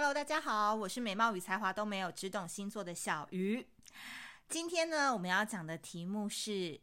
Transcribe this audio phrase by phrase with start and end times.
[0.00, 3.66] Hello，大家好，我是美貌与才华都没有，只懂星座的小鱼。
[4.48, 6.80] 今天呢，我们要讲的题目是，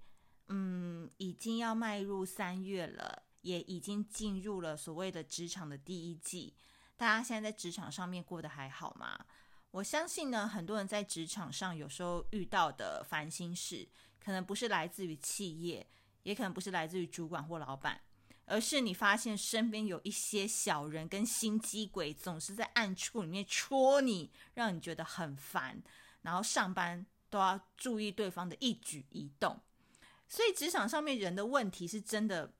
[0.49, 6.57] 嗯，已经要迈入三月了，也已经进入了所谓的职场的第一季。
[6.97, 9.17] 大家现在在职场上面过得还好吗？
[9.71, 13.87] 我相信呢，很多人在职场上有时候遇到的烦心事，
[14.19, 15.87] 可能不是来自于企业，
[16.23, 18.01] 也可能不是来自于主管或老板。
[18.45, 25.81] 而是你发现身边有一些小人跟心机鬼，总是在暗处里面戳你，让你觉得很烦，
[26.21, 29.59] 然后上班都要注意对方的一举一动。
[30.27, 32.53] 所以职场上面人的问题是真的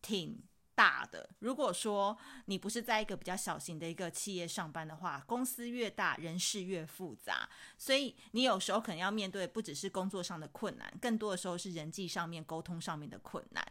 [0.00, 0.42] 挺
[0.74, 1.28] 大的。
[1.40, 13.66] 如果说你不是在一个比较小型的一个企业上班的话，公司越大，人事越复杂，所以你有时候可能要面对不只是工作上的困难，更多的时候是人际上面沟通上面的困难。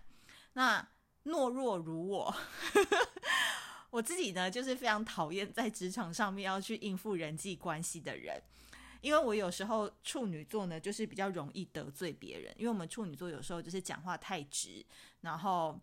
[0.53, 0.87] 那
[1.25, 2.35] 懦弱如我，
[3.91, 8.41] 我自己呢，就是非常讨厌在职场上面要去应付人际关系的人，
[9.01, 14.83] 因为我有时候处女座呢，就是比较容易得罪别人，因为我们处女座有时候就是讲话太直，
[15.21, 15.79] 然后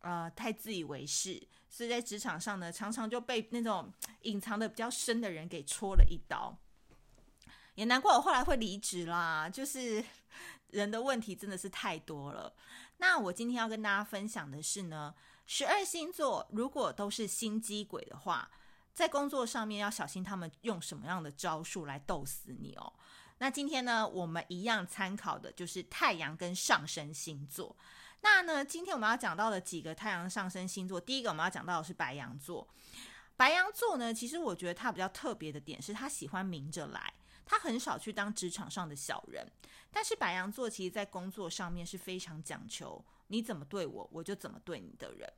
[0.00, 1.40] 呃太自以为是，
[1.70, 3.90] 所以在职场上呢，常常就被那种
[4.22, 6.58] 隐藏的比较深的人给戳了一刀，
[7.76, 10.04] 也难怪我后来会离职啦，就是
[10.68, 12.52] 人的问题真的是太多了。
[13.02, 15.12] 那我今天要跟大家分享的是呢，
[15.44, 18.48] 十二星座如果都是心机鬼的话，
[18.94, 22.92] 在工作上面要小心他们用什么样的招数来逗死你哦。
[23.38, 27.76] 那今天呢，我们一样参考的就是太阳跟上升星座。
[28.20, 32.68] 那呢，今天我们要讲到的几个太阳上升星座，第一个我们要讲到的是白羊座。
[33.36, 37.12] 白羊座呢，其实我觉得它比较特别的点是，他喜欢明着来。
[37.44, 39.46] 他很少去当职场上的小人，
[39.90, 45.32] 但是白羊座其实在工作上面是非常讲求你怎么对我，我就怎么对你的人，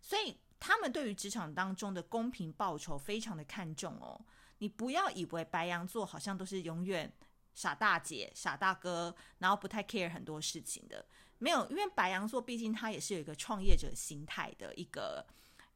[0.00, 4.20] 所以他们对于职场当中的公平报酬非常的看重哦。
[4.58, 7.12] 你不要以为白羊座好像都是永远
[7.54, 11.04] 傻大姐、傻大哥，然后不太 care 很多事情的，
[11.38, 15.26] 没有，因为白羊座毕竟他也是有一个创业者心态的一个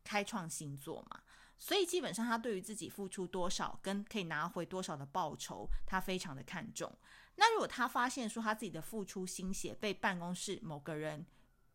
[0.05, 1.21] 开创星座嘛。
[1.59, 6.93] 所以基本上，他对于自己付出多少跟可以拿回多少的报酬，他非常的看重。
[7.37, 11.27] 那如果他发现说他自己的付出心血被办公室某个人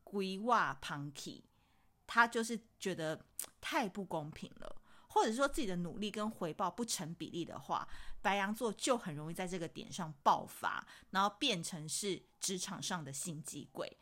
[0.03, 1.43] 规划旁起，
[2.07, 3.25] 他就是觉得
[3.61, 7.87] 太不公平了，或者说自己的努力跟回报不成比例的话，
[8.21, 13.97] 白羊座就很容易在这个点上爆发，然后变成是职场上的心机鬼。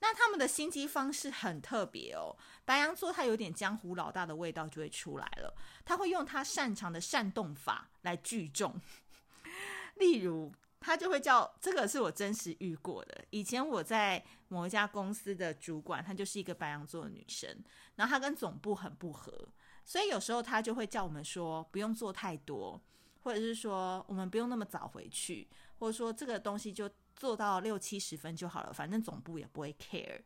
[0.00, 8.78] 那他们的心机方式很特别哦，白羊座他有点江湖老大的味道就会出来了，他会用他擅长的煽动法来聚众，
[9.96, 17.64] 例如他就会叫，这个是我真实遇过的，以前我在某一家公司的主管，她就是一个白羊座的女生，
[17.96, 19.48] 然后她跟总部很不合，
[19.86, 22.78] 所以有时候他就会叫我们说不用做太多，
[23.22, 26.90] 或者是说我们不用那么早回去，或者说这个东西就。
[27.16, 30.20] 做到六七十分就好了，反正总部也不会 care。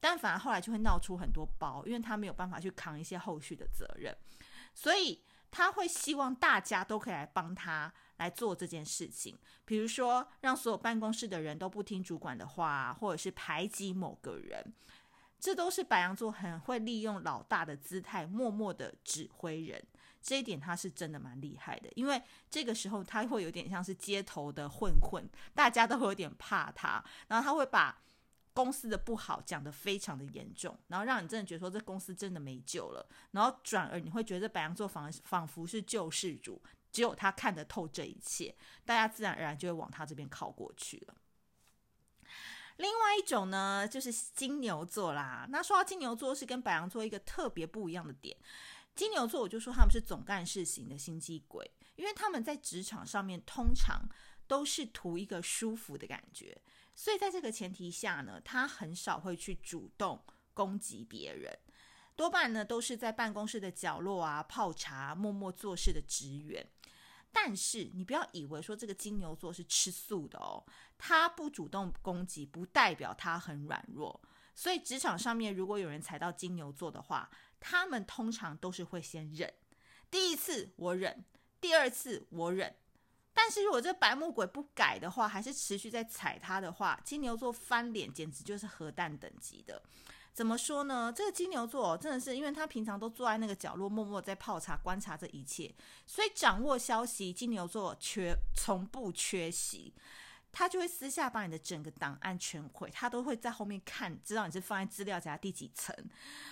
[0.00, 4.14] 但反而后来就会闹出很多包，因为他没有办法去扛一些后续的责任，
[4.74, 9.38] 所以他会希望大家都可以来帮他来做这件事情。
[9.64, 14.74] 比如说，让所有办公室的人都不听主管的话，或者是排挤某个人，
[15.40, 19.82] 这都是白羊座很会利用老大的姿态，默默的指挥人。
[20.24, 28.00] 这一点他是真的蛮厉害的，因为这个时候他会有点像是街头的混混，大家都会有点怕他，然后他会把
[28.54, 41.14] 公司的不好讲得非常的严重，然后让你真的觉得说这公司真的没救了，然后转而你会觉得白羊座仿仿佛是救世主，只有他看得透这一切，大家自然而然就会往他这边靠过去了。
[42.78, 45.46] 另外一种呢，就是金牛座啦。
[45.48, 48.36] 那说到金牛座，是跟白羊座一个特别不一样的点。
[48.94, 54.08] 金牛座，我就说他们是总干事型的心机鬼，因为他们在职场上面通常
[54.46, 56.60] 都是图一个舒服的感觉，
[56.94, 60.22] 所以在这个前提下呢，他很少会去主动
[60.52, 61.58] 攻击别人，
[62.14, 66.64] 多半呢都是在办公室的角落啊泡茶、默默做事的职员。
[67.32, 70.64] 但是你不要以为说这个金牛座是吃素的哦，
[70.96, 74.22] 他不主动攻击，不代表他很软弱。
[74.54, 77.28] 所以职场上面如果有人踩到金牛座的话，
[77.66, 79.50] 他们通常都是会先忍，
[80.10, 81.24] 第一次我忍，
[81.62, 82.76] 第二次我忍，
[83.32, 89.82] 但是如果这白目鬼不改的话，还是持续在踩他的话，金牛座翻脸简直就是核弹等级的。
[90.34, 91.10] 怎么说呢？
[91.10, 95.74] 这个金牛座真的是，因为他平常都坐在那个角落，默默在泡茶，观察这一切，
[96.06, 99.94] 所以掌握消息，金牛座缺从不缺席。
[100.54, 105.94] 他就会私下把你的整个档案全毁，他都会在后面看，知道你是放在资料夹第几层，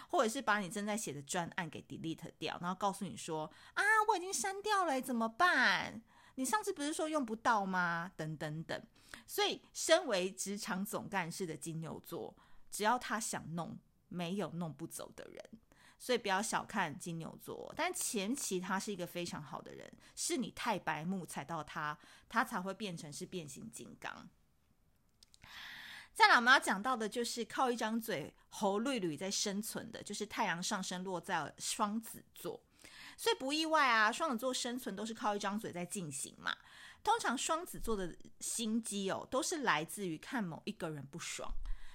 [0.08, 6.02] 或者是把你正在写的专案给 delete 掉，然后告诉你说啊，我已经删掉了，怎么办？
[6.34, 8.10] 你上次不是说用不到吗？
[8.16, 8.82] 等等等。
[9.26, 12.34] 所以，身为职场总干事的金牛座，
[12.70, 13.78] 只要他想弄，
[14.08, 15.44] 没有弄不走的人。
[16.02, 21.96] 所以不要小看金牛座，但前期他是一个非常好的人，是你太白目踩到他，
[22.28, 24.28] 他才会变成是变形金刚。
[26.12, 32.60] 再来，我们要讲到的就是靠一张嘴喉绿绿在生存的，就是太阳上升落在双子座，
[33.16, 36.52] 所以不意外啊，双子座生存都是靠一张嘴在进行嘛。
[37.04, 41.48] 通常双子座的心机哦，都是来自于看某一个人不爽，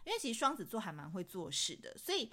[0.05, 2.31] 因为其实双子座还蛮会做事的，所以。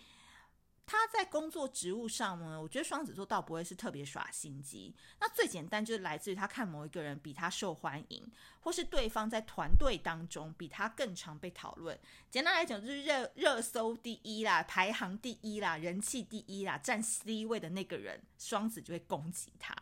[0.86, 4.94] 他在工作职务上呢，我觉得双子座倒不会是特别耍心机。
[5.18, 11.98] 那最简单就是来自于他看某一个人比他受欢迎，或是对方在团队当中比他更常被讨论。
[12.30, 19.74] 简单来讲，就是热热搜第一啦，排行第一啦，人气第一啦，占 C 位的那个人，双子就会攻击他。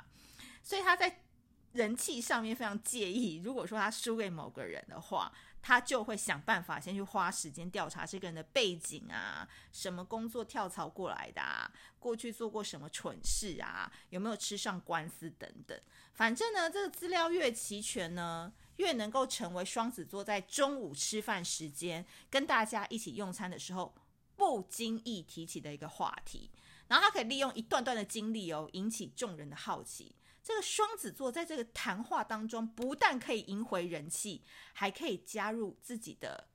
[0.62, 1.25] 所以他在
[1.72, 3.36] 人气上面非常介意。
[3.36, 15.80] 如果说他输给某个人的话，他就会想办法先去花时间调查这个人的背景啊，什么工作跳槽过来的啊，过去做过什么蠢事啊，有没有吃上官司等等。
[16.14, 23.94] 反正呢，这个资料越齐全呢，越能够成为双子座在中午吃饭时间跟大家一起用餐的时候
[24.36, 26.50] 不经意提起的一个话题。
[26.88, 30.14] 然后他可以利用一段段的经历哦，引起众人的好奇。
[30.42, 34.42] 这个双子座在这个谈话当中，不但可以赢回人气，
[34.72, 36.48] 还可以加入自己的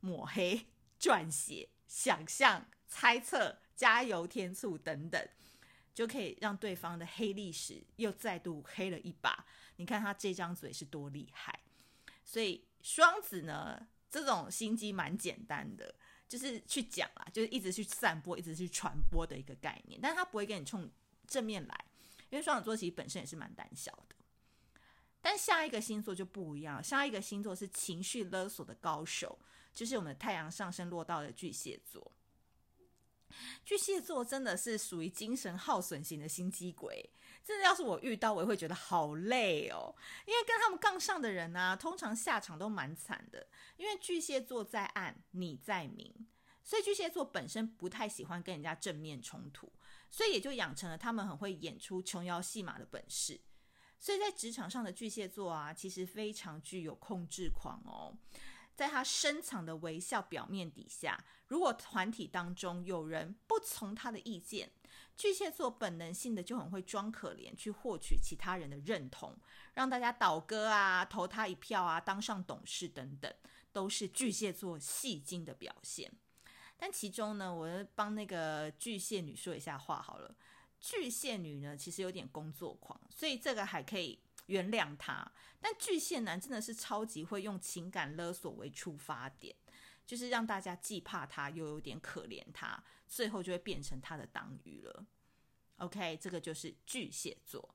[0.00, 0.66] 抹黑、
[0.98, 5.28] 撰写、想象、猜测、加油添醋等等，
[5.92, 9.44] 就可以让对方的黑历史又再度黑了一把。
[9.76, 11.60] 你看他这张嘴是多厉害！
[12.24, 15.94] 所以双子呢，这种心机蛮简单的，
[16.26, 20.90] 就是去讲啊，就是一直去散播、一直去传播的一个概念，但他不会跟你冲
[21.26, 21.84] 正面来。
[22.30, 24.16] 因为双子座其实本身也是蛮胆小的，
[25.20, 29.38] 但下一个星座就不一样，下一个星座是情绪勒索的高手，
[29.72, 32.12] 就是我们的太阳上升落到了巨蟹座。
[33.64, 37.10] 巨蟹座真的是属于精神耗损型的心机鬼，
[37.42, 39.94] 真的要是我遇到，我也会觉得好累哦。
[40.26, 43.48] 因为跟他们杠上的人呢、通常下场都蛮惨的。
[43.76, 46.28] 因为巨蟹座在暗，你在明，
[46.62, 49.72] 所以巨蟹座本身不太喜欢跟人家正面冲突。
[50.16, 53.38] 所以也就养成了他们很会演出琼瑶戏码的本事。
[54.00, 58.16] 所以在职场上的巨蟹座啊，其实非常具有控制狂哦。
[58.74, 64.72] 在他深藏的微笑表面底下，如果团体当中有人不从他的意见，
[65.18, 69.36] 巨蟹座本能性的就很会装可怜，去获取其他人的认同，
[69.74, 73.30] 让大家倒戈啊，投他一票啊，当上董事等等，
[73.70, 76.10] 都是巨蟹座戏精的表现。
[76.78, 80.36] 但其中呢，我帮那个巨蟹女说一下话好了。
[80.78, 85.26] 巨蟹女呢，其实有点工作狂，所以这个还可以原谅她。
[85.58, 89.56] 但巨蟹男真的是超级会用情感勒索为出发点，
[90.06, 95.06] 就是让大家既怕他又有点可怜他，最后就会变成他的党羽了。
[95.78, 97.74] OK，这个就是巨蟹座。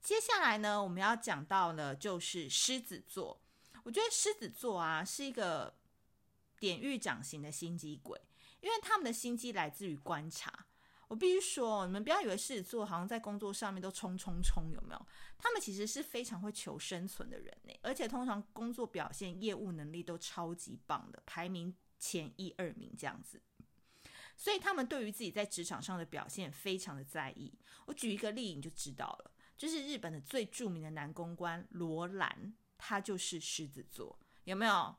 [0.00, 3.42] 接下来呢，我们要讲到的就是狮子座。
[3.82, 5.74] 我觉得狮子座啊，是一个。
[6.60, 8.20] 典狱长型的心机鬼，
[8.60, 10.66] 因为他们的心机来自于观察。
[11.08, 15.06] 我必须说，你们不要以为狮子座好像在工作上面都冲冲冲，有没有？
[15.36, 23.42] 他们其实是非常会求生存的人呢，而且通常工作表现、业务能力都超级棒的，排名前一二名这样子。
[24.36, 27.52] 所以他们对于自己在职场上的表现非常的在意。
[27.86, 34.94] 我举一个例你就知道了，就是日本的最著名的男公关罗兰，他就是狮子座，有没有？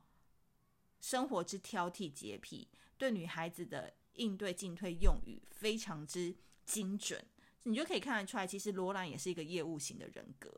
[1.02, 7.22] 生活之挑剔洁癖，对女孩子的应对进退用语非常之精准，
[7.64, 10.48] 你就可以看得出来，其实罗兰也是一个业务型的人格。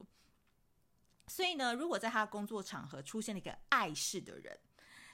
[1.28, 4.60] 所以呢，如果在他工作场合出现了一个碍事的人，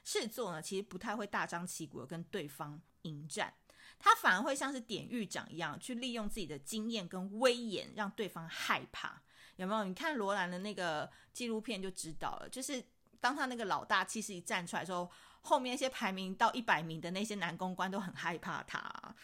[0.02, 3.54] 事做呢，其实不太会大张旗鼓的跟对方迎战，
[4.00, 9.22] 他反而会像是典狱长一样，去利用自己的经验跟威严，让对方害怕。
[9.54, 9.84] 有没有？
[9.84, 12.84] 你看罗兰的那个纪录片就知道了，就是。
[13.20, 15.10] 当他那个老大气势一站出来的时候，
[15.42, 19.14] 后面那些排名到一百名的那些男公关都很害怕他。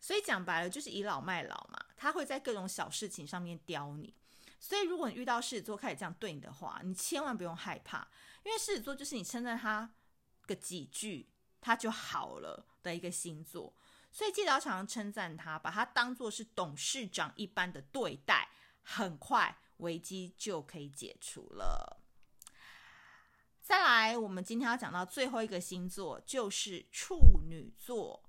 [0.00, 4.14] 所以讲白了就是倚老卖老嘛，他会在各种小事情上面刁你。
[4.58, 8.06] 所以如果你遇到狮子座开始这样对你的话，你千万不用害怕，
[8.44, 9.92] 因为狮子座就是你称赞他
[10.46, 11.28] 个几句，
[11.60, 13.74] 他就好了的一个星座。
[14.12, 18.48] 所以记得要常常称赞他，把他当作是董事长一般的对待，
[18.82, 21.99] 很快危机就可以解除了。
[23.70, 28.20] 再来，我们今天要讲到最后一个星座就是处女座。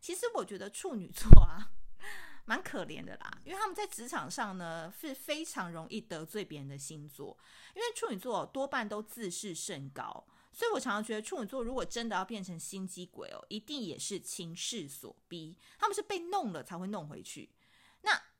[0.00, 1.68] 其实我觉得处女座啊，
[2.46, 7.36] 蛮可怜的啦，因为他们在职场上呢是非常容易得罪别人的星座，
[7.74, 17.50] 因为处女座多半都自视甚高，所以我常常觉得处女座如果真的要变成心机鬼哦，一定也是情势所逼，他们是被弄了才会弄回去。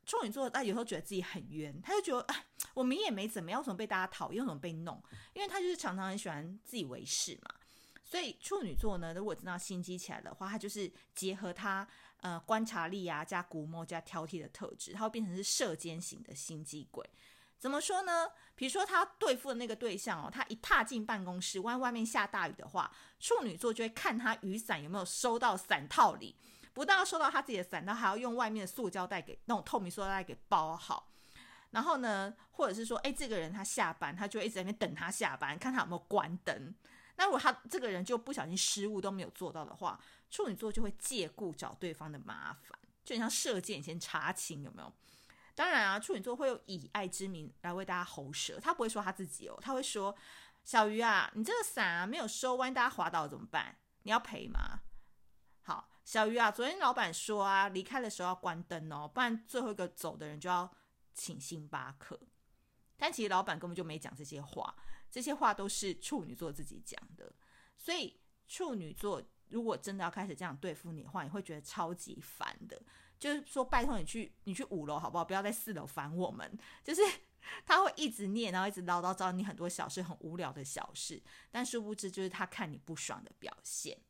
[0.09, 5.01] 处女座他有时候觉得自己很冤，他就觉得哎，我明也没怎么样，为什么被大家讨厌，怎么被弄？
[5.35, 7.55] 因为他就是常常很喜欢自以为是嘛。
[8.03, 11.87] 所以处女座呢，如果真的要心机起来的话，他就是结合他。
[12.21, 17.09] 呃，观察力啊，加估摸，加挑剔的特质，他会变成是射箭型的心机鬼。
[17.61, 18.27] 怎么说呢？
[18.57, 26.35] 比如说他对付的那个对象哦，他一踏进办公室，万一外面下大雨的话，处女座就会看他雨伞有没有收到伞套里，
[26.79, 31.11] 不但要收到他自己的伞套，还要用外面的塑胶袋给那种透明塑胶袋给包好。
[31.71, 36.73] 然后呢，或者是说，哎，这个人他下班，他就一直在那边等他下班，看他有没有关灯。
[37.17, 44.93] 那如果他这个人就不小心失误都没有做到的话，处女座就会借故找对方的麻烦，就很像射箭先查清有没有？
[45.57, 50.15] 当然啊，处女座会有以爱之名来为大家喉舌，他不会说他自己哦，他会说
[50.65, 53.77] ：“小鱼啊，你这个伞啊没有收，万一大家滑倒怎么办？
[54.05, 54.83] 你要赔吗？”
[56.09, 60.73] 小鱼啊，昨天老板说啊，离开的时候要关灯哦，不然最后一个走的人就要
[61.13, 62.19] 请星巴克。
[62.97, 64.75] 但其实老板根本就没讲这些话，
[65.11, 67.31] 这些话都是处女座自己讲的，
[67.77, 69.23] 所以处女座。
[69.51, 72.81] 如果真的要开始这样对付你的话，你会觉得超级烦的。
[73.19, 75.25] 就是说，拜托你去，你去五楼好不好？
[75.27, 76.59] 不要在四楼烦我们。
[76.83, 77.03] 就是
[77.67, 81.23] 他会一直念，然后一直唠叨找你很多小事，很无聊的小事。
[81.51, 84.01] 但殊不知，就是他看你不爽的表现。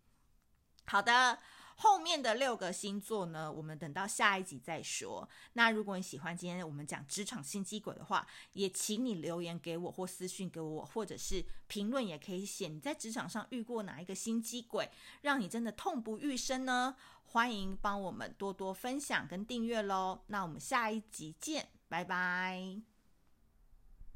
[0.87, 1.37] 好的。
[1.80, 5.28] 后面的六个星座呢，我们等到下一集再说。
[5.52, 14.90] 那如果你喜欢今天我们讲职场心机鬼的话，也请你留言给我或私讯给我，或者是评论也可以写你在职场上遇过哪一个心机鬼，
[15.23, 16.97] 让你真的痛不欲生呢？
[17.25, 20.23] 欢迎帮我们多多分享跟订阅喽。
[20.26, 22.88] 那我们下一集见，拜拜。